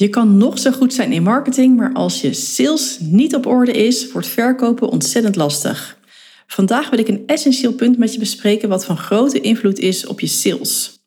Je 0.00 0.08
kan 0.08 0.36
nog 0.36 0.58
zo 0.58 0.70
goed 0.70 0.94
zijn 0.94 1.12
in 1.12 1.22
marketing, 1.22 1.76
maar 1.76 1.92
als 1.92 2.20
je 2.20 2.32
sales 2.32 2.98
niet 3.00 3.34
op 3.34 3.46
orde 3.46 3.72
is, 3.72 4.12
wordt 4.12 4.26
verkopen 4.26 4.88
ontzettend 4.88 5.36
lastig. 5.36 5.98
Vandaag 6.46 6.90
wil 6.90 6.98
ik 6.98 7.08
een 7.08 7.22
essentieel 7.26 7.72
punt 7.72 7.98
met 7.98 8.12
je 8.12 8.18
bespreken 8.18 8.68
wat 8.68 8.84
van 8.84 8.96
grote 8.96 9.40
invloed 9.40 9.78
is 9.78 10.06
op 10.06 10.20
je 10.20 10.26
sales. 10.26 11.00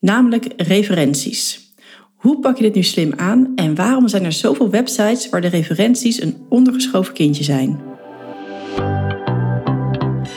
Namelijk 0.00 0.46
referenties. 0.56 1.72
Hoe 2.14 2.40
pak 2.40 2.56
je 2.56 2.62
dit 2.62 2.74
nu 2.74 2.82
slim 2.82 3.12
aan 3.16 3.52
en 3.54 3.74
waarom 3.74 4.08
zijn 4.08 4.24
er 4.24 4.32
zoveel 4.32 4.70
websites 4.70 5.28
waar 5.28 5.40
de 5.40 5.48
referenties 5.48 6.22
een 6.22 6.36
ondergeschoven 6.48 7.14
kindje 7.14 7.44
zijn? 7.44 7.80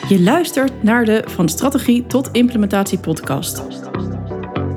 Je 0.09 0.21
luistert 0.21 0.83
naar 0.83 1.05
de 1.05 1.23
Van 1.25 1.49
Strategie 1.49 2.05
tot 2.05 2.29
Implementatie 2.31 2.99
podcast. 2.99 3.63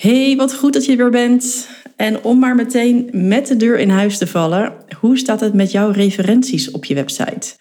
Hey, 0.00 0.36
wat 0.36 0.54
goed 0.54 0.72
dat 0.72 0.84
je 0.84 0.90
er 0.90 0.96
weer 0.96 1.10
bent. 1.10 1.68
En 1.96 2.22
om 2.22 2.38
maar 2.38 2.54
meteen 2.54 3.08
met 3.12 3.46
de 3.46 3.56
deur 3.56 3.78
in 3.78 3.90
huis 3.90 4.18
te 4.18 4.26
vallen, 4.26 4.72
hoe 4.98 5.18
staat 5.18 5.40
het 5.40 5.54
met 5.54 5.70
jouw 5.70 5.90
referenties 5.90 6.70
op 6.70 6.84
je 6.84 6.94
website? 6.94 7.56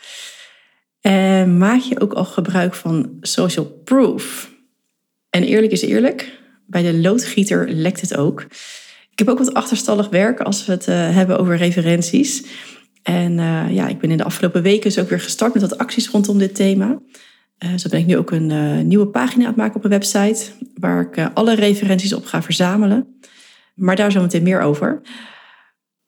En 1.01 1.57
maak 1.57 1.81
je 1.81 1.99
ook 1.99 2.13
al 2.13 2.25
gebruik 2.25 2.75
van 2.75 3.17
social 3.21 3.65
proof? 3.83 4.51
En 5.29 5.43
eerlijk 5.43 5.71
is 5.71 5.81
eerlijk, 5.81 6.39
bij 6.65 6.81
de 6.81 6.97
loodgieter 6.97 7.69
lekt 7.69 8.01
het 8.01 8.15
ook. 8.15 8.45
Ik 9.11 9.19
heb 9.19 9.27
ook 9.27 9.37
wat 9.37 9.53
achterstallig 9.53 10.09
werk 10.09 10.39
als 10.39 10.65
we 10.65 10.71
het 10.71 10.87
uh, 10.87 10.95
hebben 11.15 11.39
over 11.39 11.57
referenties. 11.57 12.43
En 13.03 13.37
uh, 13.37 13.65
ja, 13.71 13.87
ik 13.87 13.99
ben 13.99 14.11
in 14.11 14.17
de 14.17 14.23
afgelopen 14.23 14.61
weken 14.61 14.89
dus 14.89 14.99
ook 14.99 15.09
weer 15.09 15.21
gestart 15.21 15.53
met 15.53 15.61
wat 15.61 15.77
acties 15.77 16.09
rondom 16.09 16.37
dit 16.37 16.55
thema. 16.55 16.99
Uh, 17.63 17.77
zo 17.77 17.89
ben 17.89 17.99
ik 17.99 18.05
nu 18.05 18.17
ook 18.17 18.31
een 18.31 18.87
nieuwe 18.87 19.07
pagina 19.07 19.41
aan 19.41 19.49
het 19.49 19.55
maken 19.55 19.75
op 19.75 19.83
een 19.83 19.89
website, 19.89 20.51
waar 20.75 21.01
ik 21.01 21.29
alle 21.33 21.55
referenties 21.55 22.13
op 22.13 22.25
ga 22.25 22.41
verzamelen. 22.41 23.19
Maar 23.73 23.95
daar 23.95 24.11
zo 24.11 24.21
meteen 24.21 24.43
meer 24.43 24.61
over. 24.61 25.01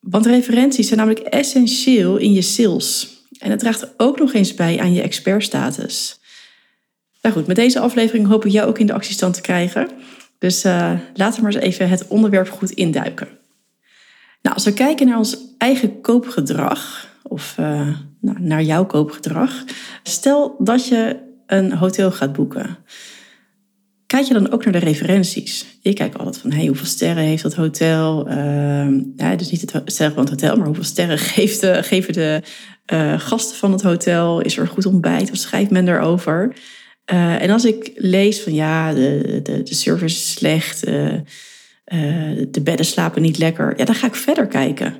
Want 0.00 0.26
referenties 0.26 0.86
zijn 0.86 0.98
namelijk 0.98 1.26
essentieel 1.26 2.16
in 2.16 2.32
je 2.32 2.42
sales. 2.42 3.20
En 3.38 3.50
het 3.50 3.58
draagt 3.58 3.94
ook 3.96 4.18
nog 4.18 4.32
eens 4.32 4.54
bij 4.54 4.80
aan 4.80 4.92
je 4.92 5.02
expertstatus. 5.02 6.20
Nou 7.22 7.34
goed, 7.34 7.46
met 7.46 7.56
deze 7.56 7.80
aflevering 7.80 8.26
hoop 8.26 8.44
ik 8.44 8.52
jou 8.52 8.68
ook 8.68 8.78
in 8.78 8.86
de 8.86 8.92
actiestand 8.92 9.34
te 9.34 9.40
krijgen. 9.40 9.88
Dus 10.38 10.62
laten 10.62 11.34
we 11.34 11.42
maar 11.42 11.54
eens 11.54 11.64
even 11.64 11.88
het 11.88 12.08
onderwerp 12.08 12.48
goed 12.48 12.70
induiken. 12.70 13.28
Nou, 14.42 14.54
als 14.54 14.64
we 14.64 14.72
kijken 14.72 15.06
naar 15.06 15.18
ons 15.18 15.38
eigen 15.58 16.00
koopgedrag, 16.00 17.08
of 17.22 17.54
nou, 18.20 18.40
naar 18.40 18.62
jouw 18.62 18.86
koopgedrag. 18.86 19.64
Stel 20.02 20.56
dat 20.58 20.88
je 20.88 21.16
een 21.52 21.72
hotel 21.72 22.10
gaat 22.10 22.32
boeken. 22.32 22.76
Kijk 24.06 24.26
je 24.26 24.34
dan 24.34 24.52
ook 24.52 24.64
naar 24.64 24.72
de 24.72 24.78
referenties? 24.78 25.66
Ik 25.82 25.94
kijk 25.94 26.14
altijd 26.14 26.38
van, 26.38 26.52
hey, 26.52 26.66
hoeveel 26.66 26.86
sterren 26.86 27.22
heeft 27.22 27.42
dat 27.42 27.54
hotel? 27.54 28.28
Uh, 28.28 28.34
ja, 29.16 29.36
dus 29.36 29.50
niet 29.50 29.60
het 29.60 29.82
sterren 29.84 30.14
van 30.14 30.22
het 30.22 30.32
hotel, 30.32 30.56
maar 30.56 30.66
hoeveel 30.66 30.84
sterren 30.84 31.18
geeft 31.34 31.60
de, 31.60 31.82
geven 31.82 32.12
de 32.12 32.42
uh, 32.92 33.20
gasten 33.20 33.56
van 33.56 33.72
het 33.72 33.82
hotel? 33.82 34.40
Is 34.40 34.56
er 34.56 34.66
goed 34.66 34.86
ontbijt? 34.86 35.30
Wat 35.30 35.38
schrijft 35.38 35.70
men 35.70 35.88
erover? 35.88 36.56
Uh, 37.12 37.42
en 37.42 37.50
als 37.50 37.64
ik 37.64 37.92
lees 37.94 38.40
van, 38.40 38.54
ja, 38.54 38.94
de, 38.94 39.40
de, 39.42 39.62
de 39.62 39.74
service 39.74 40.16
is 40.16 40.32
slecht, 40.32 40.88
uh, 40.88 41.14
de 42.50 42.60
bedden 42.62 42.86
slapen 42.86 43.22
niet 43.22 43.38
lekker, 43.38 43.78
ja, 43.78 43.84
dan 43.84 43.94
ga 43.94 44.06
ik 44.06 44.14
verder 44.14 44.46
kijken. 44.46 44.94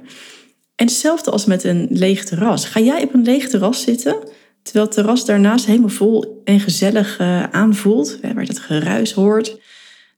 En 0.75 0.87
hetzelfde 0.87 1.31
als 1.31 1.45
met 1.45 1.65
een 1.65 1.87
leeg 1.91 2.25
terras. 2.25 2.65
Ga 2.65 2.81
jij 2.81 3.03
op 3.03 3.15
een 3.15 3.23
leeg 3.23 3.49
terras 3.49 3.83
zitten 3.83 4.17
Terwijl 4.63 4.85
het 4.85 4.95
terras 4.95 5.25
daarnaast 5.25 5.67
helemaal 5.67 5.89
vol 5.89 6.41
en 6.45 6.61
gezellig 6.61 7.21
uh, 7.21 7.43
aanvoelt, 7.43 8.19
waar 8.21 8.41
je 8.41 8.47
dat 8.47 8.59
geruis 8.59 9.13
hoort, 9.13 9.61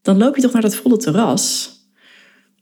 dan 0.03 0.19
loop 0.19 0.37
je 0.37 0.43
toch 0.43 0.53
naar 0.53 0.63
dat 0.63 0.77
volle 0.77 0.97
terras. 0.97 1.73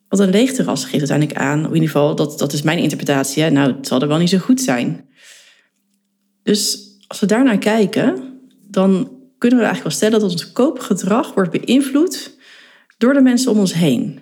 Want 0.08 0.22
een 0.22 0.30
leeg 0.30 0.52
terras 0.52 0.84
geeft 0.84 1.10
uiteindelijk 1.10 1.38
aan, 1.38 1.58
in 1.58 1.74
ieder 1.74 1.88
geval, 1.88 2.14
dat, 2.14 2.38
dat 2.38 2.52
is 2.52 2.62
mijn 2.62 2.78
interpretatie, 2.78 3.50
nou, 3.50 3.72
het 3.76 3.86
zal 3.86 4.00
er 4.00 4.08
wel 4.08 4.18
niet 4.18 4.28
zo 4.30 4.38
goed 4.38 4.60
zijn. 4.60 5.08
Dus 6.42 6.78
als 7.06 7.20
we 7.20 7.26
daarnaar 7.26 7.58
kijken, 7.58 8.38
dan 8.68 9.20
kunnen 9.38 9.58
we 9.58 9.64
eigenlijk 9.64 9.82
wel 9.82 9.90
stellen 9.90 10.20
dat 10.20 10.30
ons 10.30 10.52
koopgedrag 10.52 11.34
wordt 11.34 11.50
beïnvloed 11.50 12.36
door 12.98 13.12
de 13.12 13.20
mensen 13.20 13.50
om 13.50 13.58
ons 13.58 13.74
heen. 13.74 14.21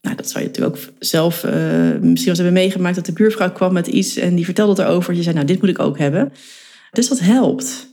Nou, 0.00 0.16
dat 0.16 0.30
zou 0.30 0.44
je 0.44 0.50
natuurlijk 0.50 0.76
ook 0.76 0.92
zelf 0.98 1.44
uh, 1.44 1.52
misschien 2.00 2.34
wel 2.34 2.44
hebben 2.44 2.52
meegemaakt 2.52 2.94
dat 2.94 3.06
de 3.06 3.12
buurvrouw 3.12 3.52
kwam 3.52 3.72
met 3.72 3.86
iets 3.86 4.16
en 4.16 4.34
die 4.34 4.44
vertelde 4.44 4.82
het 4.82 4.90
erover. 4.90 5.14
Je 5.14 5.22
zei, 5.22 5.34
nou, 5.34 5.46
dit 5.46 5.60
moet 5.60 5.70
ik 5.70 5.78
ook 5.78 5.98
hebben. 5.98 6.32
Dus 6.90 7.08
dat 7.08 7.18
helpt. 7.18 7.88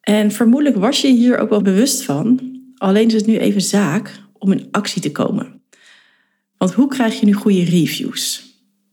En 0.00 0.30
vermoedelijk 0.30 0.76
was 0.76 1.00
je 1.00 1.08
hier 1.08 1.38
ook 1.38 1.50
wel 1.50 1.62
bewust 1.62 2.02
van. 2.02 2.40
Alleen 2.76 3.06
is 3.06 3.14
het 3.14 3.26
nu 3.26 3.38
even 3.38 3.60
zaak 3.60 4.20
om 4.38 4.52
in 4.52 4.68
actie 4.70 5.02
te 5.02 5.12
komen. 5.12 5.62
Want 6.58 6.72
hoe 6.72 6.88
krijg 6.88 7.20
je 7.20 7.26
nu 7.26 7.32
goede 7.32 7.64
reviews? 7.64 8.42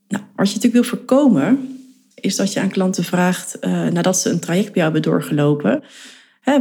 Nou, 0.07 0.23
wat 0.35 0.47
je 0.47 0.55
natuurlijk 0.55 0.83
wil 0.83 0.97
voorkomen, 0.97 1.77
is 2.15 2.35
dat 2.35 2.53
je 2.53 2.59
aan 2.59 2.69
klanten 2.69 3.03
vraagt 3.03 3.57
uh, 3.61 3.87
nadat 3.87 4.19
ze 4.19 4.29
een 4.29 4.39
traject 4.39 4.71
bij 4.71 4.81
jou 4.81 4.93
hebben 4.93 5.11
doorgelopen. 5.11 5.83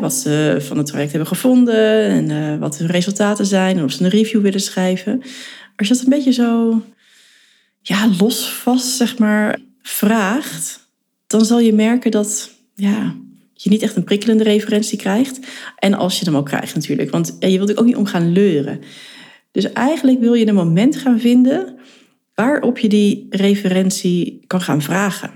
Wat 0.00 0.14
ze 0.14 0.56
van 0.58 0.76
het 0.76 0.86
traject 0.86 1.10
hebben 1.10 1.28
gevonden 1.28 2.08
en 2.08 2.30
uh, 2.30 2.58
wat 2.58 2.78
hun 2.78 2.86
resultaten 2.86 3.46
zijn 3.46 3.78
en 3.78 3.84
of 3.84 3.92
ze 3.92 4.04
een 4.04 4.10
review 4.10 4.40
willen 4.40 4.60
schrijven. 4.60 5.22
Als 5.76 5.88
je 5.88 5.94
dat 5.94 6.02
een 6.02 6.10
beetje 6.10 6.32
zo 6.32 6.82
ja, 7.80 8.10
los 8.18 8.52
vast 8.52 8.96
zeg 8.96 9.18
maar, 9.18 9.58
vraagt, 9.82 10.88
dan 11.26 11.44
zal 11.44 11.60
je 11.60 11.72
merken 11.72 12.10
dat 12.10 12.50
ja, 12.74 13.14
je 13.52 13.70
niet 13.70 13.82
echt 13.82 13.96
een 13.96 14.04
prikkelende 14.04 14.44
referentie 14.44 14.98
krijgt. 14.98 15.38
En 15.78 15.94
als 15.94 16.18
je 16.18 16.24
hem 16.24 16.34
al 16.34 16.42
krijgt 16.42 16.74
natuurlijk, 16.74 17.10
want 17.10 17.36
je 17.38 17.58
wilt 17.58 17.76
ook 17.76 17.86
niet 17.86 17.96
om 17.96 18.06
gaan 18.06 18.32
leuren. 18.32 18.80
Dus 19.50 19.72
eigenlijk 19.72 20.20
wil 20.20 20.34
je 20.34 20.46
een 20.46 20.54
moment 20.54 20.96
gaan 20.96 21.20
vinden 21.20 21.74
waarop 22.34 22.78
je 22.78 22.88
die 22.88 23.26
referentie 23.30 24.44
kan 24.46 24.60
gaan 24.60 24.82
vragen. 24.82 25.30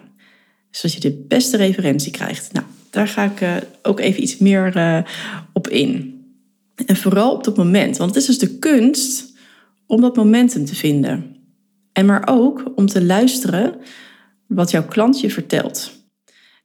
Zodat 0.71 0.93
je 0.93 1.01
de 1.01 1.25
beste 1.29 1.57
referentie 1.57 2.13
krijgt. 2.13 2.53
Nou, 2.53 2.67
daar 2.91 3.09
ga 3.09 3.25
ik 3.25 3.41
uh, 3.41 3.57
ook 3.83 4.01
even 4.01 4.23
iets 4.23 4.39
meer 4.39 4.77
uh, 4.77 4.99
op 5.53 5.69
in. 5.69 6.19
En 6.87 6.97
vooral 6.97 7.33
op 7.33 7.45
dat 7.45 7.57
moment, 7.57 7.97
want 7.97 8.15
het 8.15 8.21
is 8.21 8.27
dus 8.27 8.39
de 8.39 8.59
kunst 8.59 9.33
om 9.87 10.01
dat 10.01 10.17
momentum 10.17 10.65
te 10.65 10.75
vinden. 10.75 11.37
En 11.93 12.07
maar 12.07 12.23
ook 12.29 12.73
om 12.75 12.87
te 12.87 13.05
luisteren 13.05 13.75
wat 14.47 14.71
jouw 14.71 14.85
klant 14.85 15.21
je 15.21 15.31
vertelt. 15.31 15.99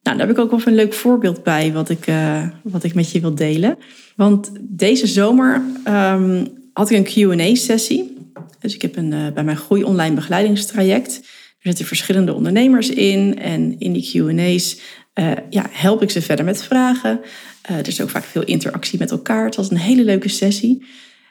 Nou, 0.01 0.17
daar 0.17 0.27
heb 0.27 0.37
ik 0.37 0.43
ook 0.43 0.51
wel 0.51 0.61
een 0.65 0.75
leuk 0.75 0.93
voorbeeld 0.93 1.43
bij 1.43 1.73
wat 1.73 1.89
ik, 1.89 2.07
uh, 2.07 2.47
wat 2.63 2.83
ik 2.83 2.93
met 2.93 3.11
je 3.11 3.19
wil 3.19 3.35
delen. 3.35 3.77
Want 4.15 4.51
deze 4.61 5.07
zomer 5.07 5.61
um, 5.87 6.47
had 6.73 6.89
ik 6.89 7.15
een 7.15 7.37
QA-sessie. 7.37 8.17
Dus 8.59 8.75
ik 8.75 8.81
heb 8.81 8.95
een, 8.95 9.09
bij 9.09 9.43
mijn 9.43 9.57
Groei 9.57 9.83
Online 9.83 10.15
begeleidingstraject. 10.15 11.17
Er 11.17 11.71
zitten 11.71 11.85
verschillende 11.85 12.33
ondernemers 12.33 12.89
in. 12.89 13.39
En 13.39 13.79
in 13.79 13.93
die 13.93 14.09
QA's 14.11 14.79
uh, 15.19 15.31
ja, 15.49 15.65
help 15.71 16.01
ik 16.01 16.09
ze 16.09 16.21
verder 16.21 16.45
met 16.45 16.63
vragen. 16.63 17.19
er 17.61 17.87
is 17.87 18.01
ook 18.01 18.09
vaak 18.09 18.23
veel 18.23 18.43
interactie 18.43 18.99
met 18.99 19.11
elkaar. 19.11 19.45
Het 19.45 19.55
was 19.55 19.71
een 19.71 19.77
hele 19.77 20.03
leuke 20.03 20.29
sessie. 20.29 20.85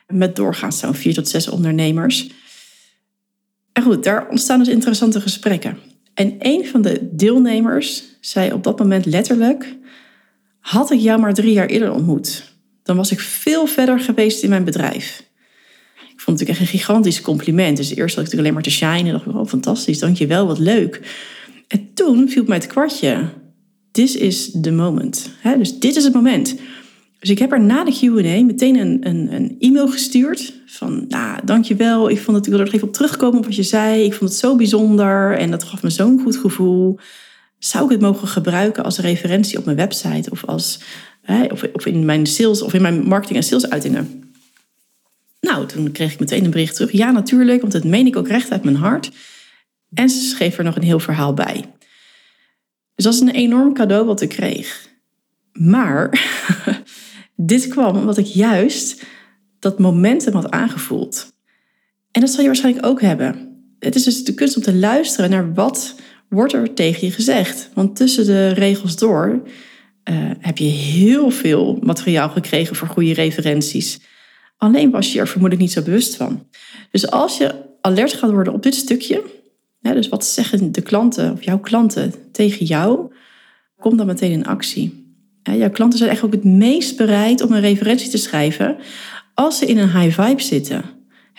Met 0.06 0.36
doorgaans 0.36 0.78
zo'n 0.78 0.94
vier 0.94 1.14
tot 1.14 1.28
zes 1.28 1.48
ondernemers. 1.48 2.28
En 3.72 3.82
goed, 3.82 4.04
daar 4.04 4.28
ontstaan 4.28 4.58
dus 4.58 4.68
interessante 4.68 5.20
gesprekken. 5.20 5.78
En 6.14 6.36
een 6.38 6.66
van 6.66 6.82
de 6.82 7.08
deelnemers 7.12 8.04
zei 8.20 8.52
op 8.52 8.62
dat 8.62 8.78
moment 8.78 9.06
letterlijk: 9.06 9.76
Had 10.60 10.90
ik 10.90 11.00
jou 11.00 11.20
maar 11.20 11.34
drie 11.34 11.52
jaar 11.52 11.66
eerder 11.66 11.92
ontmoet, 11.92 12.54
dan 12.82 12.96
was 12.96 13.10
ik 13.10 13.20
veel 13.20 13.66
verder 13.66 14.00
geweest 14.00 14.42
in 14.42 14.48
mijn 14.48 14.64
bedrijf. 14.64 15.24
Ik 15.94 16.20
vond 16.20 16.38
het 16.38 16.48
natuurlijk 16.48 16.50
echt 16.50 16.60
een 16.60 16.78
gigantisch 16.78 17.20
compliment. 17.20 17.76
Dus 17.76 17.88
eerst 17.88 18.14
had 18.14 18.24
ik 18.24 18.32
natuurlijk 18.32 18.40
alleen 18.40 18.54
maar 18.54 18.62
te 18.62 18.70
shine 18.70 19.08
en 19.08 19.12
dacht 19.12 19.26
ik: 19.26 19.34
Oh, 19.34 19.46
fantastisch, 19.46 19.98
dankjewel, 19.98 20.46
wat 20.46 20.58
leuk. 20.58 21.00
En 21.68 21.94
toen 21.94 22.28
viel 22.28 22.44
mij 22.46 22.56
het 22.56 22.66
kwartje: 22.66 23.28
This 23.94 24.16
is 24.16 24.50
the 24.60 24.70
moment. 24.70 25.30
dus 25.58 25.78
dit 25.78 25.96
is 25.96 26.04
het 26.04 26.14
moment. 26.14 26.54
Dus 27.18 27.30
ik 27.30 27.38
heb 27.38 27.52
er 27.52 27.60
na 27.60 27.84
de 27.84 27.90
Q&A 27.90 28.44
meteen 28.44 28.76
een, 28.76 28.98
een, 29.08 29.32
een, 29.34 29.56
e-mail 29.58 29.88
gestuurd 29.88 30.52
van, 30.66 31.04
nou, 31.08 31.40
dankjewel. 31.44 32.10
Ik 32.10 32.18
vond 32.18 32.36
het, 32.36 32.46
ik 32.46 32.52
er 32.52 32.58
nog 32.58 32.72
even 32.72 32.88
op 32.88 32.94
terugkomen 32.94 33.38
op 33.38 33.44
wat 33.44 33.56
je 33.56 33.62
zei. 33.62 34.04
Ik 34.04 34.14
vond 34.14 34.30
het 34.30 34.38
zo 34.38 34.56
bijzonder 34.56 35.36
en 35.36 35.50
dat 35.50 35.64
gaf 35.64 35.82
me 35.82 35.90
zo'n 35.90 36.20
goed 36.22 36.36
gevoel. 36.36 36.98
Zou 37.58 37.84
ik 37.84 37.90
het 37.90 38.00
mogen 38.00 38.28
gebruiken 38.28 38.84
als 38.84 38.98
referentie 38.98 39.58
op 39.58 39.64
mijn 39.64 39.76
website 39.76 40.30
of, 40.30 40.44
als, 40.44 40.80
of, 41.50 41.62
of 41.72 41.86
in 41.86 42.04
mijn 42.04 42.26
sales 42.26 42.62
of 42.62 42.74
in 42.74 42.82
mijn 42.82 43.02
marketing 43.06 43.38
en 43.38 43.44
sales 43.44 43.70
uitingen? 43.70 44.32
Nou, 45.40 45.66
toen 45.66 45.92
kreeg 45.92 46.12
ik 46.12 46.20
meteen 46.20 46.44
een 46.44 46.50
bericht 46.50 46.74
terug. 46.74 46.92
Ja, 46.92 47.10
natuurlijk, 47.10 47.60
want 47.60 47.72
dat 47.72 47.84
meen 47.84 48.06
ik 48.06 48.16
ook 48.16 48.28
recht 48.28 48.50
uit 48.50 48.64
mijn 48.64 48.76
hart. 48.76 49.10
En 49.94 50.10
ze 50.10 50.20
schreef 50.20 50.58
er 50.58 50.64
nog 50.64 50.76
een 50.76 50.82
heel 50.82 51.00
verhaal 51.00 51.34
bij. 51.34 51.64
Dus 52.94 53.04
dat 53.04 53.14
is 53.14 53.20
een 53.20 53.30
enorm 53.30 53.74
cadeau 53.74 54.06
wat 54.06 54.20
ik 54.20 54.28
kreeg. 54.28 54.88
Maar 55.52 56.20
dit 57.36 57.66
kwam 57.66 57.96
omdat 57.96 58.18
ik 58.18 58.26
juist 58.26 59.04
dat 59.58 59.78
momentum 59.78 60.34
had 60.34 60.50
aangevoeld. 60.50 61.32
En 62.10 62.20
dat 62.20 62.30
zal 62.30 62.40
je 62.40 62.46
waarschijnlijk 62.46 62.86
ook 62.86 63.00
hebben. 63.00 63.58
Het 63.78 63.94
is 63.94 64.02
dus 64.02 64.24
de 64.24 64.34
kunst 64.34 64.56
om 64.56 64.62
te 64.62 64.74
luisteren 64.74 65.30
naar 65.30 65.54
wat 65.54 65.94
wordt 66.28 66.52
er 66.52 66.74
tegen 66.74 67.06
je 67.06 67.12
gezegd. 67.12 67.70
Want 67.74 67.96
tussen 67.96 68.26
de 68.26 68.48
regels 68.48 68.96
door 68.96 69.42
uh, 70.10 70.30
heb 70.38 70.58
je 70.58 70.64
heel 70.64 71.30
veel 71.30 71.78
materiaal 71.80 72.28
gekregen 72.28 72.76
voor 72.76 72.88
goede 72.88 73.14
referenties. 73.14 74.00
Alleen 74.56 74.90
was 74.90 75.12
je 75.12 75.18
er 75.18 75.28
vermoedelijk 75.28 75.66
niet 75.66 75.72
zo 75.72 75.82
bewust 75.82 76.16
van. 76.16 76.48
Dus 76.90 77.10
als 77.10 77.36
je 77.36 77.54
alert 77.80 78.12
gaat 78.12 78.30
worden 78.30 78.52
op 78.52 78.62
dit 78.62 78.74
stukje, 78.74 79.22
dus 79.92 80.08
wat 80.08 80.26
zeggen 80.26 80.72
de 80.72 80.82
klanten 80.82 81.32
of 81.32 81.42
jouw 81.42 81.58
klanten 81.58 82.14
tegen 82.32 82.66
jou, 82.66 83.12
kom 83.78 83.96
dan 83.96 84.06
meteen 84.06 84.30
in 84.30 84.46
actie. 84.46 85.16
jouw 85.42 85.70
klanten 85.70 85.98
zijn 85.98 86.10
echt 86.10 86.22
ook 86.22 86.32
het 86.32 86.44
meest 86.44 86.96
bereid 86.96 87.42
om 87.42 87.52
een 87.52 87.60
referentie 87.60 88.10
te 88.10 88.18
schrijven 88.18 88.76
als 89.34 89.58
ze 89.58 89.66
in 89.66 89.78
een 89.78 90.00
high 90.00 90.20
vibe 90.20 90.42
zitten. 90.42 90.84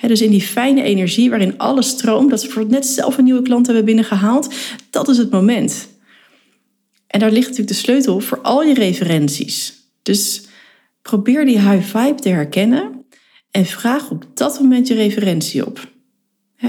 dus 0.07 0.21
in 0.21 0.31
die 0.31 0.42
fijne 0.42 0.83
energie 0.83 1.30
waarin 1.30 1.57
alles 1.57 1.88
stroomt, 1.88 2.30
dat 2.30 2.39
ze 2.39 2.45
bijvoorbeeld 2.45 2.75
net 2.75 2.86
zelf 2.86 3.18
een 3.18 3.24
nieuwe 3.24 3.42
klant 3.42 3.65
hebben 3.65 3.86
binnengehaald, 3.86 4.53
dat 4.89 5.09
is 5.09 5.18
het 5.18 5.31
moment. 5.31 5.88
En 7.07 7.19
daar 7.19 7.31
ligt 7.31 7.48
natuurlijk 7.48 7.77
de 7.77 7.83
sleutel 7.83 8.19
voor 8.19 8.41
al 8.41 8.63
je 8.63 8.74
referenties. 8.74 9.74
Dus 10.01 10.45
probeer 11.01 11.45
die 11.45 11.59
high 11.59 11.98
vibe 11.98 12.21
te 12.21 12.30
herkennen 12.30 13.06
en 13.51 13.65
vraag 13.65 14.12
op 14.12 14.25
dat 14.33 14.59
moment 14.59 14.88
je 14.88 14.94
referentie 14.94 15.65
op. 15.65 15.94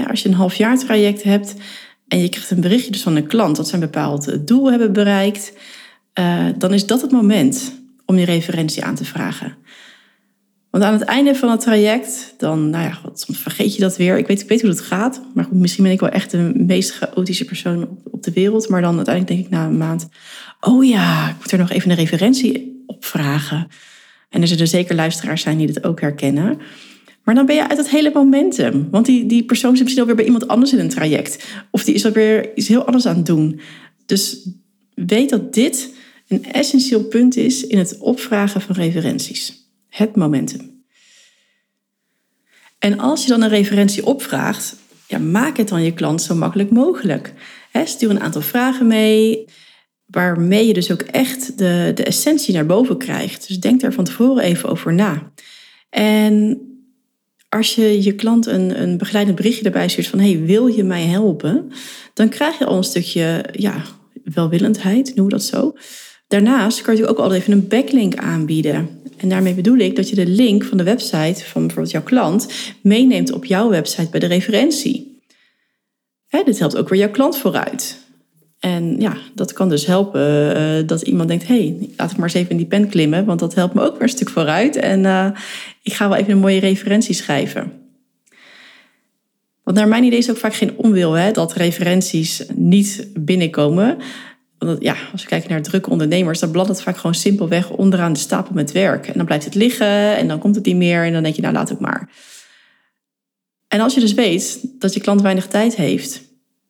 als 0.07 0.21
je 0.21 0.29
een 0.29 0.35
halfjaar 0.35 0.77
traject 0.77 1.23
hebt 1.23 1.55
en 2.07 2.21
je 2.21 2.29
krijgt 2.29 2.51
een 2.51 2.61
berichtje 2.61 2.91
dus 2.91 3.01
van 3.01 3.15
een 3.15 3.27
klant 3.27 3.55
dat 3.55 3.67
ze 3.67 3.73
een 3.73 3.79
bepaald 3.79 4.47
doel 4.47 4.69
hebben 4.69 4.93
bereikt, 4.93 5.53
uh, 6.19 6.45
dan 6.57 6.73
is 6.73 6.85
dat 6.85 7.01
het 7.01 7.11
moment 7.11 7.73
om 8.05 8.17
je 8.17 8.25
referentie 8.25 8.83
aan 8.83 8.95
te 8.95 9.05
vragen. 9.05 9.55
Want 10.69 10.83
aan 10.83 10.93
het 10.93 11.01
einde 11.01 11.35
van 11.35 11.49
het 11.51 11.59
traject, 11.59 12.33
dan, 12.37 12.69
nou 12.69 12.83
ja, 12.83 12.99
soms 13.13 13.39
vergeet 13.39 13.75
je 13.75 13.81
dat 13.81 13.97
weer. 13.97 14.17
Ik 14.17 14.27
weet, 14.27 14.41
ik 14.41 14.49
weet 14.49 14.61
hoe 14.61 14.69
het 14.69 14.81
gaat. 14.81 15.21
Maar 15.33 15.43
goed, 15.43 15.59
misschien 15.59 15.83
ben 15.83 15.93
ik 15.93 15.99
wel 15.99 16.09
echt 16.09 16.31
de 16.31 16.51
meest 16.55 16.91
chaotische 16.91 17.45
persoon 17.45 17.99
op, 18.03 18.23
de 18.23 18.31
wereld. 18.31 18.69
Maar 18.69 18.81
dan 18.81 18.95
uiteindelijk 18.95 19.35
denk 19.35 19.45
ik 19.45 19.57
na 19.57 19.65
een 19.65 19.77
maand, 19.77 20.09
oh 20.59 20.85
ja, 20.85 21.29
ik 21.29 21.35
moet 21.37 21.51
er 21.51 21.57
nog 21.57 21.69
even 21.69 21.89
een 21.89 21.95
referentie 21.95 22.83
op 22.85 23.05
vragen. 23.05 23.67
En 24.29 24.41
er 24.41 24.47
zullen 24.47 24.67
zeker 24.67 24.95
luisteraars 24.95 25.41
zijn 25.41 25.57
die 25.57 25.67
dit 25.67 25.83
ook 25.83 26.01
herkennen. 26.01 26.59
Maar 27.27 27.35
dan 27.35 27.45
ben 27.45 27.55
je 27.55 27.69
uit 27.69 27.77
het 27.77 27.89
hele 27.89 28.11
momentum. 28.13 28.87
Want 28.91 29.05
die, 29.05 29.25
die 29.25 29.43
persoon 29.43 29.71
zit 29.71 29.81
misschien 29.81 30.01
alweer 30.01 30.15
bij 30.15 30.25
iemand 30.25 30.47
anders 30.47 30.73
in 30.73 30.79
een 30.79 30.89
traject. 30.89 31.45
Of 31.71 31.83
die 31.83 31.93
is 31.93 32.05
alweer 32.05 32.57
iets 32.57 32.67
heel 32.67 32.85
anders 32.85 33.05
aan 33.05 33.15
het 33.15 33.25
doen. 33.25 33.59
Dus 34.05 34.49
weet 34.93 35.29
dat 35.29 35.53
dit 35.53 35.93
een 36.27 36.51
essentieel 36.51 37.03
punt 37.03 37.35
is 37.35 37.67
in 37.67 37.77
het 37.77 37.97
opvragen 37.97 38.61
van 38.61 38.75
referenties 38.75 39.69
het 39.89 40.15
momentum. 40.15 40.83
En 42.79 42.99
als 42.99 43.23
je 43.23 43.29
dan 43.29 43.41
een 43.41 43.49
referentie 43.49 44.05
opvraagt, 44.05 44.75
ja, 45.07 45.17
maak 45.17 45.57
het 45.57 45.67
dan 45.67 45.83
je 45.83 45.93
klant 45.93 46.21
zo 46.21 46.35
makkelijk 46.35 46.69
mogelijk. 46.69 47.33
stuur 47.83 48.09
een 48.09 48.21
aantal 48.21 48.41
vragen 48.41 48.87
mee, 48.87 49.45
waarmee 50.05 50.67
je 50.67 50.73
dus 50.73 50.91
ook 50.91 51.01
echt 51.01 51.57
de, 51.57 51.91
de 51.95 52.03
essentie 52.03 52.53
naar 52.53 52.65
boven 52.65 52.97
krijgt. 52.97 53.47
Dus 53.47 53.59
denk 53.59 53.81
daar 53.81 53.93
van 53.93 54.03
tevoren 54.03 54.43
even 54.43 54.69
over 54.69 54.93
na. 54.93 55.31
En 55.89 56.61
als 57.57 57.75
je 57.75 58.03
je 58.03 58.15
klant 58.15 58.45
een, 58.45 58.81
een 58.81 58.97
begeleidend 58.97 59.37
berichtje 59.37 59.63
erbij 59.63 59.87
stuurt 59.87 60.07
van... 60.07 60.19
hey, 60.19 60.39
wil 60.39 60.67
je 60.67 60.83
mij 60.83 61.03
helpen? 61.03 61.71
Dan 62.13 62.29
krijg 62.29 62.57
je 62.57 62.65
al 62.65 62.77
een 62.77 62.83
stukje 62.83 63.45
ja, 63.51 63.81
welwillendheid, 64.23 65.15
noem 65.15 65.29
dat 65.29 65.43
zo. 65.43 65.73
Daarnaast 66.27 66.81
kan 66.81 66.95
je 66.95 67.07
ook 67.07 67.17
altijd 67.17 67.41
even 67.41 67.53
een 67.53 67.67
backlink 67.67 68.15
aanbieden. 68.15 68.89
En 69.17 69.29
daarmee 69.29 69.53
bedoel 69.53 69.77
ik 69.77 69.95
dat 69.95 70.09
je 70.09 70.15
de 70.15 70.27
link 70.27 70.63
van 70.63 70.77
de 70.77 70.83
website 70.83 71.45
van 71.45 71.61
bijvoorbeeld 71.61 71.91
jouw 71.91 72.03
klant 72.03 72.47
meeneemt 72.81 73.31
op 73.31 73.45
jouw 73.45 73.69
website 73.69 74.09
bij 74.09 74.19
de 74.19 74.25
referentie. 74.25 75.21
Dit 76.45 76.59
helpt 76.59 76.77
ook 76.77 76.89
weer 76.89 76.99
jouw 76.99 77.11
klant 77.11 77.37
vooruit. 77.37 78.06
En 78.59 78.99
ja, 78.99 79.17
dat 79.35 79.53
kan 79.53 79.69
dus 79.69 79.85
helpen 79.85 80.57
uh, 80.57 80.87
dat 80.87 81.01
iemand 81.01 81.29
denkt: 81.29 81.47
hé, 81.47 81.55
hey, 81.55 81.89
laat 81.97 82.11
ik 82.11 82.17
maar 82.17 82.25
eens 82.25 82.37
even 82.37 82.51
in 82.51 82.57
die 82.57 82.65
pen 82.65 82.89
klimmen, 82.89 83.25
want 83.25 83.39
dat 83.39 83.55
helpt 83.55 83.73
me 83.73 83.81
ook 83.81 83.93
weer 83.93 84.01
een 84.01 84.09
stuk 84.09 84.29
vooruit. 84.29 84.75
En 84.75 85.03
uh, 85.03 85.27
ik 85.81 85.93
ga 85.93 86.09
wel 86.09 86.17
even 86.17 86.31
een 86.31 86.39
mooie 86.39 86.59
referentie 86.59 87.15
schrijven. 87.15 87.71
Want 89.63 89.77
naar 89.77 89.87
mijn 89.87 90.03
idee 90.03 90.17
is 90.17 90.29
ook 90.29 90.37
vaak 90.37 90.53
geen 90.53 90.77
onwil 90.77 91.13
hè, 91.13 91.31
dat 91.31 91.53
referenties 91.53 92.43
niet 92.55 93.07
binnenkomen. 93.13 93.97
Want 94.57 94.81
ja, 94.81 94.95
als 95.11 95.21
we 95.21 95.27
kijken 95.27 95.49
naar 95.49 95.61
drukke 95.61 95.89
ondernemers, 95.89 96.39
dan 96.39 96.51
bladt 96.51 96.69
het 96.69 96.81
vaak 96.81 96.97
gewoon 96.97 97.15
simpelweg 97.15 97.69
onderaan 97.69 98.13
de 98.13 98.19
stapel 98.19 98.53
met 98.53 98.71
werk. 98.71 99.07
En 99.07 99.13
dan 99.15 99.25
blijft 99.25 99.45
het 99.45 99.55
liggen 99.55 100.17
en 100.17 100.27
dan 100.27 100.39
komt 100.39 100.55
het 100.55 100.65
niet 100.65 100.75
meer 100.75 101.03
en 101.03 101.13
dan 101.13 101.23
denk 101.23 101.35
je, 101.35 101.41
nou 101.41 101.53
laat 101.53 101.69
het 101.69 101.79
maar. 101.79 102.09
En 103.67 103.79
als 103.79 103.93
je 103.93 103.99
dus 103.99 104.13
weet 104.13 104.59
dat 104.79 104.93
je 104.93 104.99
klant 104.99 105.21
weinig 105.21 105.47
tijd 105.47 105.75
heeft, 105.75 106.21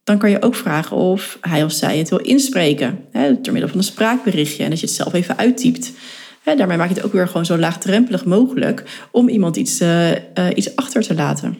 dan 0.07 0.17
kan 0.17 0.29
je 0.29 0.41
ook 0.41 0.55
vragen 0.55 0.97
of 0.97 1.37
hij 1.41 1.63
of 1.63 1.71
zij 1.71 1.97
het 1.97 2.09
wil 2.09 2.19
inspreken. 2.19 2.99
Hè, 3.11 3.41
door 3.41 3.53
middel 3.53 3.69
van 3.69 3.77
een 3.77 3.83
spraakberichtje 3.83 4.63
en 4.63 4.69
dat 4.69 4.79
je 4.79 4.85
het 4.85 4.95
zelf 4.95 5.13
even 5.13 5.37
uittypt. 5.37 5.91
Hè, 6.43 6.55
daarmee 6.55 6.77
maak 6.77 6.89
je 6.89 6.93
het 6.93 7.03
ook 7.03 7.11
weer 7.11 7.27
gewoon 7.27 7.45
zo 7.45 7.57
laagdrempelig 7.57 8.25
mogelijk 8.25 9.07
om 9.11 9.29
iemand 9.29 9.55
iets, 9.55 9.81
uh, 9.81 10.11
uh, 10.11 10.15
iets 10.55 10.75
achter 10.75 11.01
te 11.01 11.15
laten. 11.15 11.57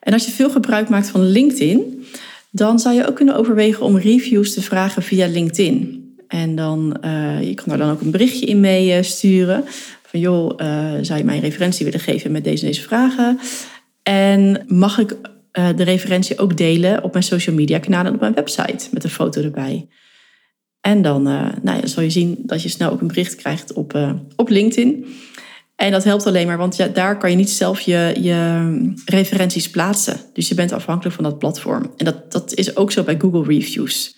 En 0.00 0.12
als 0.12 0.24
je 0.24 0.30
veel 0.30 0.50
gebruik 0.50 0.88
maakt 0.88 1.08
van 1.08 1.30
LinkedIn, 1.30 2.06
dan 2.50 2.78
zou 2.78 2.94
je 2.94 3.08
ook 3.08 3.16
kunnen 3.16 3.36
overwegen 3.36 3.84
om 3.84 3.98
reviews 3.98 4.54
te 4.54 4.62
vragen 4.62 5.02
via 5.02 5.26
LinkedIn. 5.26 6.08
En 6.28 6.56
dan, 6.56 6.96
uh, 7.04 7.42
je 7.42 7.54
kan 7.54 7.64
daar 7.68 7.78
dan 7.78 7.90
ook 7.90 8.00
een 8.00 8.10
berichtje 8.10 8.46
in 8.46 8.60
mee 8.60 9.02
sturen. 9.02 9.64
Van 10.02 10.20
joh, 10.20 10.58
zou 11.00 11.18
je 11.18 11.24
mij 11.24 11.34
een 11.34 11.40
referentie 11.40 11.84
willen 11.84 12.00
geven 12.00 12.32
met 12.32 12.44
deze 12.44 12.64
deze 12.64 12.82
vragen? 12.82 13.38
En 14.02 14.64
mag 14.66 14.98
ik 14.98 15.16
de 15.52 15.82
referentie 15.82 16.38
ook 16.38 16.56
delen 16.56 17.02
op 17.02 17.12
mijn 17.12 17.24
social 17.24 17.56
media 17.56 17.78
kanalen 17.78 18.06
en 18.06 18.14
op 18.14 18.20
mijn 18.20 18.34
website 18.34 18.88
met 18.92 19.04
een 19.04 19.10
foto 19.10 19.42
erbij? 19.42 19.88
En 20.80 21.02
dan 21.02 21.22
nou 21.22 21.60
ja, 21.62 21.86
zal 21.86 22.02
je 22.02 22.10
zien 22.10 22.38
dat 22.42 22.62
je 22.62 22.68
snel 22.68 22.90
ook 22.90 23.00
een 23.00 23.06
bericht 23.06 23.34
krijgt 23.34 23.72
op, 23.72 24.16
op 24.36 24.48
LinkedIn. 24.48 25.06
En 25.76 25.90
dat 25.90 26.04
helpt 26.04 26.26
alleen 26.26 26.46
maar, 26.46 26.58
want 26.58 26.76
ja, 26.76 26.88
daar 26.88 27.18
kan 27.18 27.30
je 27.30 27.36
niet 27.36 27.50
zelf 27.50 27.80
je, 27.80 28.16
je 28.20 28.92
referenties 29.04 29.70
plaatsen. 29.70 30.16
Dus 30.32 30.48
je 30.48 30.54
bent 30.54 30.72
afhankelijk 30.72 31.14
van 31.14 31.24
dat 31.24 31.38
platform. 31.38 31.92
En 31.96 32.04
dat, 32.04 32.32
dat 32.32 32.54
is 32.54 32.76
ook 32.76 32.92
zo 32.92 33.02
bij 33.02 33.18
Google 33.18 33.44
Reviews. 33.44 34.16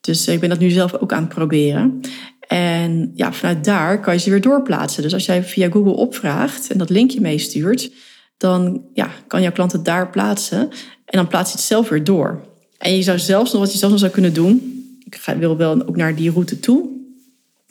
Dus 0.00 0.28
ik 0.28 0.40
ben 0.40 0.48
dat 0.48 0.58
nu 0.58 0.70
zelf 0.70 0.94
ook 0.94 1.12
aan 1.12 1.22
het 1.22 1.34
proberen. 1.34 2.00
En 2.48 3.10
ja, 3.14 3.32
vanuit 3.32 3.64
daar 3.64 4.00
kan 4.00 4.14
je 4.14 4.20
ze 4.20 4.30
weer 4.30 4.40
doorplaatsen. 4.40 5.02
Dus 5.02 5.12
als 5.12 5.26
jij 5.26 5.44
via 5.44 5.70
Google 5.70 5.92
opvraagt 5.92 6.70
en 6.70 6.78
dat 6.78 6.90
linkje 6.90 7.20
meestuurt, 7.20 7.90
dan 8.40 8.82
ja, 8.94 9.10
kan 9.26 9.42
jouw 9.42 9.52
klant 9.52 9.72
het 9.72 9.84
daar 9.84 10.10
plaatsen. 10.10 10.60
En 11.04 11.18
dan 11.18 11.28
plaats 11.28 11.50
je 11.50 11.56
het 11.56 11.66
zelf 11.66 11.88
weer 11.88 12.04
door. 12.04 12.40
En 12.78 12.96
je 12.96 13.02
zou 13.02 13.18
zelfs 13.18 13.52
nog 13.52 13.60
wat 13.60 13.72
je 13.72 13.78
zelfs 13.78 13.92
nog 13.92 14.02
zou 14.02 14.12
kunnen 14.12 14.34
doen. 14.34 14.78
Ik 15.04 15.34
wil 15.38 15.56
wel 15.56 15.86
ook 15.86 15.96
naar 15.96 16.14
die 16.14 16.30
route 16.30 16.60
toe. 16.60 16.88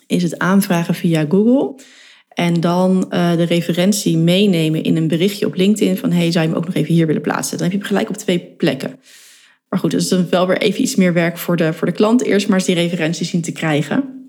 Is 0.08 0.24
het 0.24 0.40
aanvragen 0.40 0.96
via 0.96 1.26
Google. 1.30 1.76
En 2.30 2.60
dan 2.60 3.12
uh, 3.14 3.36
de 3.36 3.44
referentie 3.44 4.18
meenemen 4.18 4.84
in 4.84 4.98
een 4.98 5.08
berichtje 5.08 5.46
op 5.46 5.56
LinkedIn 5.56 5.98
van 5.98 6.12
hey, 6.12 6.32
zou 6.32 6.46
je 6.46 6.50
hem 6.52 6.60
ook 6.60 6.66
nog 6.66 6.76
even 6.76 6.94
hier 6.94 7.08
willen 7.08 7.22
plaatsen? 7.22 7.58
Dan 7.58 7.66
heb 7.66 7.72
je 7.72 7.78
hem 7.78 7.88
gelijk 7.88 8.10
op 8.10 8.18
twee 8.18 8.40
plekken. 8.40 9.00
Maar 9.70 9.80
goed, 9.80 9.92
dat 9.92 10.02
is 10.02 10.08
dan 10.08 10.30
wel 10.30 10.48
weer 10.48 10.58
even 10.58 10.82
iets 10.82 10.96
meer 10.96 11.14
werk 11.14 11.38
voor 11.38 11.56
de, 11.56 11.74
voor 11.74 11.88
de 11.88 11.94
klant. 11.94 12.24
Eerst 12.24 12.48
maar 12.48 12.58
eens 12.58 12.68
die 12.68 12.76
referentie 12.76 13.26
zien 13.26 13.42
te 13.42 13.52
krijgen. 13.52 14.20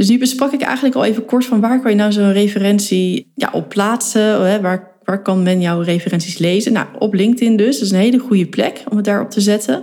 Dus 0.00 0.08
nu 0.08 0.18
besprak 0.18 0.52
ik 0.52 0.60
eigenlijk 0.60 0.94
al 0.94 1.04
even 1.04 1.24
kort 1.24 1.44
van 1.44 1.60
waar 1.60 1.80
kan 1.80 1.90
je 1.90 1.96
nou 1.96 2.12
zo'n 2.12 2.32
referentie 2.32 3.32
ja, 3.34 3.50
op 3.52 3.68
plaatsen? 3.68 4.46
Hè? 4.46 4.60
Waar, 4.60 4.89
kan 5.18 5.42
men 5.42 5.60
jouw 5.60 5.80
referenties 5.80 6.38
lezen? 6.38 6.72
Nou, 6.72 6.86
op 6.98 7.14
LinkedIn 7.14 7.56
dus. 7.56 7.74
Dat 7.74 7.84
is 7.84 7.90
een 7.90 7.98
hele 7.98 8.18
goede 8.18 8.46
plek 8.46 8.82
om 8.88 8.96
het 8.96 9.04
daarop 9.04 9.30
te 9.30 9.40
zetten. 9.40 9.82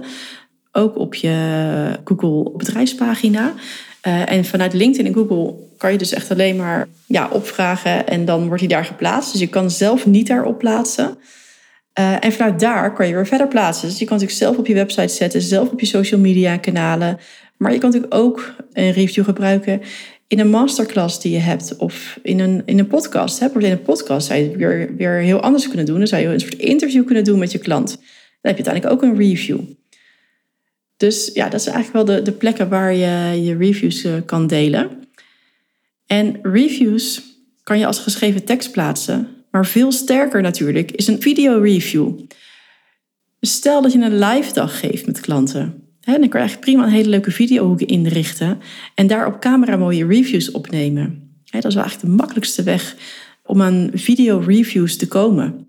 Ook 0.72 0.98
op 0.98 1.16
je 1.16 2.00
Google 2.06 2.52
bedrijfspagina. 2.58 3.54
Uh, 4.08 4.32
en 4.32 4.46
vanuit 4.46 4.74
LinkedIn 4.74 5.06
en 5.06 5.14
Google 5.14 5.54
kan 5.78 5.92
je 5.92 5.98
dus 5.98 6.14
echt 6.14 6.32
alleen 6.32 6.56
maar 6.56 6.88
ja, 7.06 7.30
opvragen 7.32 8.08
en 8.08 8.26
dan 8.26 8.46
wordt 8.48 8.60
hij 8.60 8.70
daar 8.70 8.86
geplaatst. 8.86 9.32
Dus 9.32 9.42
je 9.42 9.48
kan 9.48 9.72
zelf 9.72 10.06
niet 10.06 10.28
daarop 10.28 10.58
plaatsen. 10.58 11.18
Uh, 12.00 12.24
en 12.24 12.32
vanuit 12.32 12.60
daar 12.60 12.94
kan 12.94 13.08
je 13.08 13.14
weer 13.14 13.28
verder 13.28 13.48
plaatsen. 13.48 13.88
Dus 13.88 14.00
je 14.00 14.06
kan 14.06 14.14
natuurlijk 14.14 14.44
zelf 14.44 14.58
op 14.58 14.68
je 14.68 14.74
website 14.74 15.08
zetten, 15.14 15.42
zelf 15.42 15.70
op 15.70 15.80
je 15.80 15.86
social 15.86 16.20
media 16.20 16.58
kanalen. 16.58 17.20
Maar 17.58 17.74
je 17.74 17.78
kan 17.78 17.90
natuurlijk 17.90 18.22
ook 18.22 18.54
een 18.74 18.92
review 18.92 19.24
gebruiken 19.24 19.82
in 20.28 20.40
een 20.40 20.50
masterclass 20.50 21.22
die 21.22 21.32
je 21.32 21.40
hebt 21.40 21.76
of 21.76 22.20
in 22.22 22.40
een, 22.40 22.62
in 22.66 22.80
een 22.80 22.88
podcast. 22.88 23.40
Hè. 23.40 23.48
In 23.60 23.72
een 23.72 23.82
podcast 23.82 24.28
zou 24.28 24.40
je 24.40 24.48
het 24.48 24.58
weer, 24.58 24.96
weer 24.96 25.12
heel 25.12 25.40
anders 25.40 25.68
kunnen 25.68 25.86
doen. 25.86 25.98
Dan 25.98 26.08
zou 26.08 26.22
je 26.22 26.28
een 26.28 26.40
soort 26.40 26.54
interview 26.54 27.06
kunnen 27.06 27.24
doen 27.24 27.40
met 27.40 27.52
je 27.52 27.58
klant. 27.58 27.88
Dan 28.42 28.56
heb 28.56 28.58
je 28.58 28.66
uiteindelijk 28.66 28.94
ook 28.94 29.02
een 29.02 29.18
review. 29.18 29.60
Dus 30.98 31.30
ja, 31.34 31.50
dat 31.50 31.62
zijn 31.62 31.76
eigenlijk 31.76 32.08
wel 32.08 32.18
de, 32.18 32.22
de 32.22 32.32
plekken 32.32 32.70
waar 32.70 32.94
je 32.94 33.44
je 33.44 33.58
reviews 33.58 34.04
eh, 34.04 34.14
kan 34.26 34.48
delen. 34.48 34.90
En 36.06 36.40
reviews 36.42 37.22
kan 37.64 37.80
je 37.80 37.86
als 37.86 38.00
geschreven 38.00 38.44
tekst 38.44 38.72
plaatsen. 38.72 39.28
Maar 39.52 39.66
veel 39.66 39.92
sterker 39.92 40.42
natuurlijk 40.42 40.92
is 40.92 41.08
een 41.08 41.22
video 41.22 41.60
review. 41.60 42.20
Stel 43.42 43.82
dat 43.82 43.94
je 43.94 44.00
een 44.00 44.20
live 44.20 44.54
dag 44.54 44.80
geeft 44.80 45.06
met 45.06 45.20
klanten. 45.20 45.77
Dan 46.14 46.30
kan 46.30 46.42
je 46.42 46.48
eigenlijk 46.48 46.66
prima 46.66 46.84
een 46.84 46.92
hele 46.92 47.10
leuke 47.10 47.32
videohoek 47.32 47.82
inrichten 47.82 48.60
en 48.96 49.08
daar 49.08 49.28
op 49.28 49.40
camera 49.40 49.78
mooie 49.78 50.08
reviews 50.08 50.52
opnemen. 50.52 51.32
dat 51.44 51.66
is 51.66 51.74
wel 51.74 51.84
eigenlijk 51.84 52.12
de 52.12 52.18
makkelijkste 52.18 52.64
weg 52.64 52.96
om 53.44 53.62
aan 53.62 53.90
video 53.94 54.44
reviews 54.46 54.98
te 54.98 55.08
komen. 55.08 55.68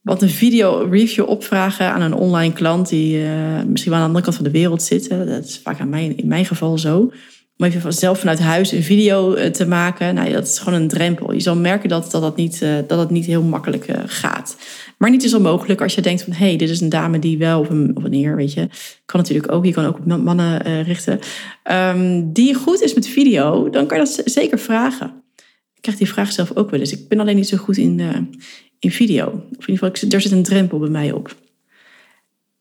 Want 0.00 0.22
een 0.22 0.28
video 0.28 0.88
review 0.90 1.28
opvragen 1.28 1.92
aan 1.92 2.00
een 2.00 2.14
online 2.14 2.52
klant 2.52 2.88
die 2.88 3.18
uh, 3.18 3.62
misschien 3.62 3.92
wel 3.92 4.00
aan 4.00 4.10
de 4.10 4.14
andere 4.14 4.24
kant 4.24 4.36
van 4.36 4.44
de 4.44 4.50
wereld 4.50 4.82
zit, 4.82 5.08
dat 5.08 5.44
is 5.44 5.60
vaak 5.62 5.80
aan 5.80 5.88
mij, 5.88 6.06
in 6.06 6.28
mijn 6.28 6.46
geval 6.46 6.78
zo 6.78 7.12
om 7.58 7.66
even 7.66 7.92
zelf 7.92 8.18
vanuit 8.18 8.38
huis 8.38 8.72
een 8.72 8.82
video 8.82 9.34
eh, 9.34 9.50
te 9.50 9.66
maken, 9.66 10.14
nou, 10.14 10.32
dat 10.32 10.46
is 10.46 10.58
gewoon 10.58 10.80
een 10.80 10.88
drempel. 10.88 11.32
Je 11.32 11.40
zal 11.40 11.56
merken 11.56 11.88
dat 11.88 12.10
dat, 12.10 12.22
dat, 12.22 12.36
niet, 12.36 12.60
uh, 12.62 12.74
dat 12.86 12.98
het 12.98 13.10
niet 13.10 13.26
heel 13.26 13.42
makkelijk 13.42 13.88
uh, 13.88 13.96
gaat. 14.06 14.56
Maar 14.98 15.10
niet 15.10 15.24
is 15.24 15.34
onmogelijk 15.34 15.80
als 15.80 15.94
je 15.94 16.00
denkt 16.00 16.22
van... 16.22 16.32
hé, 16.32 16.46
hey, 16.46 16.56
dit 16.56 16.70
is 16.70 16.80
een 16.80 16.88
dame 16.88 17.18
die 17.18 17.38
wel, 17.38 17.60
of 17.60 17.68
een, 17.68 17.96
of 17.96 18.04
een 18.04 18.12
heer, 18.12 18.36
weet 18.36 18.52
je. 18.52 18.68
Kan 19.04 19.20
natuurlijk 19.20 19.52
ook, 19.52 19.64
je 19.64 19.72
kan 19.72 19.86
ook 19.86 19.98
op 19.98 20.06
mannen 20.06 20.82
richten. 20.82 21.18
Um, 21.70 22.32
die 22.32 22.54
goed 22.54 22.82
is 22.82 22.94
met 22.94 23.08
video, 23.08 23.70
dan 23.70 23.86
kan 23.86 23.98
je 23.98 24.04
dat 24.04 24.22
zeker 24.24 24.58
vragen. 24.58 25.22
Ik 25.74 25.82
krijg 25.82 25.98
die 25.98 26.08
vraag 26.08 26.32
zelf 26.32 26.56
ook 26.56 26.70
wel 26.70 26.80
eens. 26.80 26.92
Ik 26.92 27.08
ben 27.08 27.20
alleen 27.20 27.36
niet 27.36 27.48
zo 27.48 27.56
goed 27.56 27.76
in, 27.76 28.00
in 28.78 28.90
video. 28.90 29.26
Of 29.26 29.66
in 29.66 29.72
ieder 29.72 29.90
geval, 29.90 30.10
er 30.10 30.20
zit 30.20 30.32
een 30.32 30.42
drempel 30.42 30.78
bij 30.78 30.88
mij 30.88 31.12
op. 31.12 31.34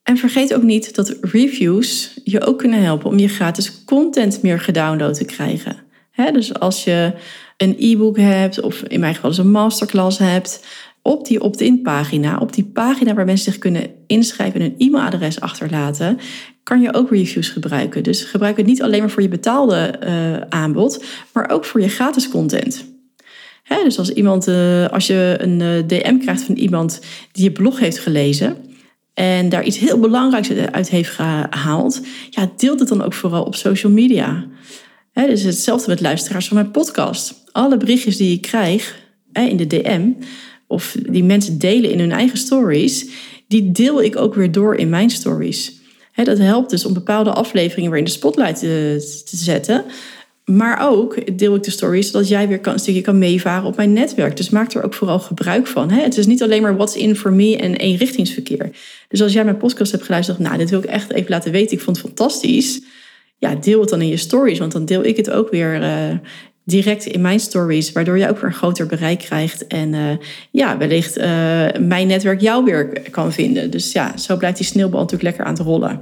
En 0.05 0.17
vergeet 0.17 0.53
ook 0.53 0.63
niet 0.63 0.95
dat 0.95 1.17
reviews 1.21 2.19
je 2.23 2.45
ook 2.45 2.57
kunnen 2.57 2.81
helpen 2.81 3.09
om 3.09 3.17
je 3.17 3.27
gratis 3.27 3.83
content 3.83 4.41
meer 4.41 4.59
gedownload 4.59 5.13
te 5.13 5.25
krijgen. 5.25 5.75
dus 6.33 6.53
als 6.53 6.83
je 6.83 7.13
een 7.57 7.75
e-book 7.79 8.17
hebt, 8.17 8.61
of 8.61 8.81
in 8.81 8.99
mijn 8.99 9.15
geval 9.15 9.29
dus 9.29 9.39
een 9.39 9.51
masterclass 9.51 10.17
hebt, 10.17 10.65
op 11.01 11.27
die 11.27 11.41
opt-in 11.41 11.81
pagina, 11.81 12.37
op 12.37 12.53
die 12.53 12.63
pagina 12.63 13.13
waar 13.13 13.25
mensen 13.25 13.51
zich 13.51 13.61
kunnen 13.61 13.89
inschrijven 14.07 14.61
en 14.61 14.65
hun 14.65 14.75
e-mailadres 14.77 15.39
achterlaten, 15.39 16.19
kan 16.63 16.81
je 16.81 16.93
ook 16.93 17.09
reviews 17.11 17.49
gebruiken. 17.49 18.03
Dus 18.03 18.23
gebruik 18.23 18.57
het 18.57 18.65
niet 18.65 18.81
alleen 18.81 18.99
maar 18.99 19.09
voor 19.09 19.21
je 19.21 19.27
betaalde 19.27 19.99
uh, 20.03 20.41
aanbod, 20.49 21.05
maar 21.33 21.49
ook 21.49 21.65
voor 21.65 21.81
je 21.81 21.89
gratis 21.89 22.29
content. 22.29 22.85
dus 23.83 23.97
als, 23.97 24.09
iemand, 24.09 24.47
uh, 24.47 24.87
als 24.87 25.07
je 25.07 25.35
een 25.39 25.59
uh, 25.59 25.87
DM 25.87 26.17
krijgt 26.17 26.43
van 26.43 26.55
iemand 26.55 27.01
die 27.31 27.43
je 27.43 27.51
blog 27.51 27.79
heeft 27.79 27.99
gelezen, 27.99 28.64
en 29.15 29.49
daar 29.49 29.63
iets 29.63 29.77
heel 29.77 29.99
belangrijks 29.99 30.51
uit 30.71 30.89
heeft 30.89 31.09
gehaald, 31.09 32.01
ja, 32.29 32.51
deelt 32.57 32.79
het 32.79 32.89
dan 32.89 33.03
ook 33.03 33.13
vooral 33.13 33.43
op 33.43 33.55
social 33.55 33.91
media. 33.91 34.45
Dus 35.13 35.43
hetzelfde 35.43 35.89
met 35.89 36.01
luisteraars 36.01 36.47
van 36.47 36.57
mijn 36.57 36.71
podcast. 36.71 37.43
Alle 37.51 37.77
berichtjes 37.77 38.17
die 38.17 38.33
ik 38.33 38.41
krijg 38.41 39.03
in 39.33 39.57
de 39.57 39.67
DM, 39.67 40.11
of 40.67 40.95
die 41.09 41.23
mensen 41.23 41.59
delen 41.59 41.91
in 41.91 41.99
hun 41.99 42.11
eigen 42.11 42.37
stories, 42.37 43.09
die 43.47 43.71
deel 43.71 44.01
ik 44.01 44.15
ook 44.15 44.35
weer 44.35 44.51
door 44.51 44.75
in 44.75 44.89
mijn 44.89 45.09
stories. 45.09 45.79
dat 46.15 46.37
helpt 46.37 46.69
dus 46.69 46.85
om 46.85 46.93
bepaalde 46.93 47.31
afleveringen 47.31 47.89
weer 47.89 47.99
in 47.99 48.05
de 48.05 48.11
spotlight 48.11 48.59
te, 48.59 49.23
te 49.25 49.35
zetten. 49.37 49.85
Maar 50.45 50.89
ook 50.89 51.37
deel 51.37 51.55
ik 51.55 51.63
de 51.63 51.71
stories 51.71 52.11
zodat 52.11 52.27
jij 52.27 52.47
weer 52.47 52.59
een 52.61 52.79
stukje 52.79 53.01
kan 53.01 53.17
meevaren 53.17 53.67
op 53.67 53.75
mijn 53.75 53.93
netwerk. 53.93 54.37
Dus 54.37 54.49
maak 54.49 54.73
er 54.73 54.83
ook 54.83 54.93
vooral 54.93 55.19
gebruik 55.19 55.67
van. 55.67 55.91
Hè? 55.91 56.01
Het 56.01 56.17
is 56.17 56.25
niet 56.25 56.43
alleen 56.43 56.61
maar 56.61 56.75
what's 56.75 56.95
in 56.95 57.15
for 57.15 57.33
me 57.33 57.57
en 57.57 57.75
eenrichtingsverkeer. 57.75 58.69
Dus 59.07 59.21
als 59.21 59.33
jij 59.33 59.43
mijn 59.43 59.57
podcast 59.57 59.91
hebt 59.91 60.03
geluisterd, 60.03 60.39
nou, 60.39 60.57
dit 60.57 60.69
wil 60.69 60.79
ik 60.79 60.85
echt 60.85 61.11
even 61.11 61.29
laten 61.29 61.51
weten. 61.51 61.77
Ik 61.77 61.83
vond 61.83 61.97
het 61.97 62.05
fantastisch. 62.05 62.81
Ja, 63.37 63.55
deel 63.55 63.79
het 63.79 63.89
dan 63.89 64.01
in 64.01 64.07
je 64.07 64.17
stories, 64.17 64.59
want 64.59 64.71
dan 64.71 64.85
deel 64.85 65.03
ik 65.03 65.17
het 65.17 65.31
ook 65.31 65.51
weer 65.51 65.81
uh, 65.81 66.17
direct 66.63 67.05
in 67.05 67.21
mijn 67.21 67.39
stories, 67.39 67.91
waardoor 67.91 68.17
je 68.17 68.29
ook 68.29 68.35
weer 68.35 68.49
een 68.49 68.55
groter 68.55 68.85
bereik 68.85 69.19
krijgt. 69.19 69.67
En 69.67 69.93
uh, 69.93 70.11
ja, 70.51 70.77
wellicht 70.77 71.17
uh, 71.17 71.23
mijn 71.79 72.07
netwerk 72.07 72.41
jou 72.41 72.63
weer 72.63 73.01
kan 73.11 73.33
vinden. 73.33 73.71
Dus 73.71 73.91
ja, 73.91 74.17
zo 74.17 74.37
blijft 74.37 74.57
die 74.57 74.65
sneeuwbal 74.65 74.99
natuurlijk 74.99 75.23
lekker 75.23 75.45
aan 75.45 75.53
het 75.53 75.63
rollen. 75.63 75.99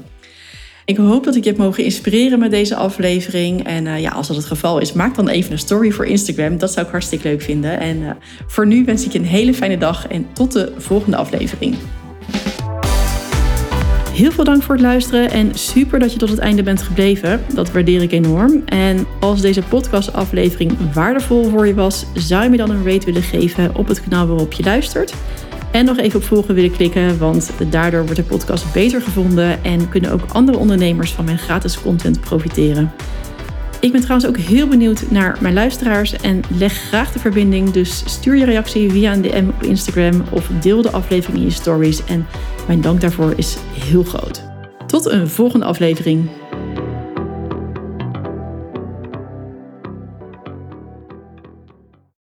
Ik 0.86 0.98
hoop 0.98 1.24
dat 1.24 1.36
ik 1.36 1.44
je 1.44 1.50
heb 1.50 1.60
mogen 1.60 1.84
inspireren 1.84 2.40
met 2.40 2.52
deze 2.52 2.76
aflevering. 2.76 3.66
En 3.66 3.86
uh, 3.86 4.02
ja, 4.02 4.12
als 4.12 4.28
dat 4.28 4.36
het 4.36 4.46
geval 4.46 4.80
is, 4.80 4.94
maak 4.94 5.16
dan 5.16 5.28
even 5.28 5.52
een 5.52 5.60
story 5.60 5.92
voor 5.92 6.06
Instagram. 6.06 6.58
Dat 6.58 6.72
zou 6.72 6.86
ik 6.86 6.92
hartstikke 6.92 7.28
leuk 7.28 7.42
vinden. 7.42 7.80
En 7.80 7.98
uh, 7.98 8.10
voor 8.48 8.68
nu 8.68 8.86
wens 8.86 9.06
ik 9.06 9.12
je 9.12 9.20
een 9.20 9.26
hele 9.26 9.54
fijne 9.54 9.78
dag 9.78 10.08
en 10.08 10.26
tot 10.34 10.52
de 10.52 10.74
volgende 10.78 11.18
aflevering. 11.18 11.76
Heel 14.14 14.32
veel 14.32 14.44
dank 14.44 14.64
voor 14.64 14.76
het 14.76 14.84
luisteren 14.84 15.32
en 15.32 15.56
super 15.56 16.00
dat 16.00 16.14
je 16.14 16.20
tot 16.20 16.30
het 16.30 16.40
einde 16.40 16.64
bent 16.64 16.82
gebleven. 16.82 17.42
Dat 17.54 17.72
waardeer 17.72 18.02
ik 18.02 18.12
enorm. 18.12 18.64
En 18.66 19.06
als 19.20 19.42
deze 19.42 19.62
podcastaflevering 19.62 20.94
waardevol 20.94 21.44
voor 21.44 21.68
je 21.68 21.74
was, 21.74 22.06
zou 22.14 22.44
je 22.44 22.50
me 22.50 22.58
dan 22.58 22.70
een 22.70 22.86
rate 22.86 23.06
willen 23.06 23.22
geven 23.22 23.76
op 23.76 23.88
het 23.88 24.04
kanaal 24.04 24.28
waarop 24.28 24.54
je 24.54 24.64
luistert. 24.64 25.14
En 25.74 25.86
nog 25.86 25.98
even 25.98 26.20
op 26.20 26.26
volgen 26.26 26.56
willen 26.56 26.72
klikken, 26.72 27.18
want 27.18 27.52
daardoor 27.70 28.02
wordt 28.02 28.16
de 28.16 28.24
podcast 28.24 28.74
beter 28.74 29.02
gevonden 29.02 29.64
en 29.64 29.90
kunnen 29.90 30.12
ook 30.12 30.22
andere 30.32 30.58
ondernemers 30.58 31.12
van 31.12 31.26
mijn 31.26 31.38
gratis 31.38 31.82
content 31.82 32.20
profiteren. 32.20 32.92
Ik 33.80 33.92
ben 33.92 34.02
trouwens 34.02 34.28
ook 34.30 34.38
heel 34.38 34.68
benieuwd 34.68 35.12
naar 35.12 35.38
mijn 35.40 35.54
luisteraars 35.54 36.16
en 36.16 36.42
leg 36.58 36.74
graag 36.74 37.12
de 37.12 37.20
verbinding. 37.20 37.72
Dus 37.72 38.04
stuur 38.06 38.36
je 38.36 38.46
reactie 38.46 38.92
via 38.92 39.14
een 39.14 39.22
DM 39.22 39.48
op 39.48 39.64
Instagram 39.64 40.24
of 40.32 40.50
deel 40.62 40.82
de 40.82 40.92
aflevering 40.92 41.40
in 41.40 41.46
je 41.46 41.52
stories. 41.52 42.06
En 42.06 42.26
mijn 42.68 42.82
dank 42.82 43.02
daarvoor 43.02 43.34
is 43.36 43.58
heel 43.80 44.04
groot. 44.04 44.44
Tot 44.88 45.06
een 45.06 45.28
volgende 45.28 45.66
aflevering. 45.66 46.30